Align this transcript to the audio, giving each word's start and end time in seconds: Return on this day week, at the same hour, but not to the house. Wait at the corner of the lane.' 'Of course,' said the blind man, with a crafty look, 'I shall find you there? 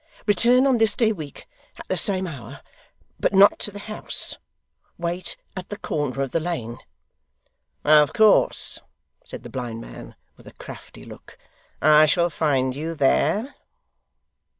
Return 0.25 0.65
on 0.65 0.79
this 0.79 0.95
day 0.95 1.11
week, 1.11 1.47
at 1.77 1.87
the 1.87 1.95
same 1.95 2.25
hour, 2.25 2.61
but 3.19 3.35
not 3.35 3.59
to 3.59 3.69
the 3.69 3.77
house. 3.77 4.35
Wait 4.97 5.37
at 5.55 5.69
the 5.69 5.77
corner 5.77 6.23
of 6.23 6.31
the 6.31 6.39
lane.' 6.39 6.79
'Of 7.85 8.11
course,' 8.11 8.79
said 9.23 9.43
the 9.43 9.51
blind 9.51 9.79
man, 9.79 10.15
with 10.37 10.47
a 10.47 10.53
crafty 10.53 11.05
look, 11.05 11.37
'I 11.83 12.07
shall 12.07 12.31
find 12.31 12.75
you 12.75 12.95
there? 12.95 13.53